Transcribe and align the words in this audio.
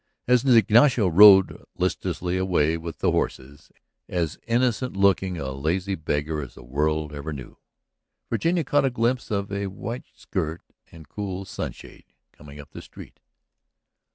As 0.27 0.43
Ignacio 0.43 1.07
rode 1.09 1.63
listlessly 1.77 2.35
away 2.35 2.75
with 2.75 2.97
the 2.97 3.11
horses, 3.11 3.71
as 4.09 4.39
innocent 4.47 4.97
looking 4.97 5.37
a 5.37 5.51
lazy 5.51 5.93
beggar 5.93 6.41
as 6.41 6.55
the 6.55 6.63
world 6.63 7.13
ever 7.13 7.31
knew, 7.31 7.57
Virginia 8.27 8.63
caught 8.63 8.83
a 8.83 8.89
glimpse 8.89 9.29
of 9.29 9.51
a 9.51 9.67
white 9.67 10.05
skirt 10.15 10.63
and 10.91 11.07
cool 11.07 11.45
sunshade 11.45 12.05
coming 12.31 12.59
up 12.59 12.71
the 12.71 12.81
street. 12.81 13.19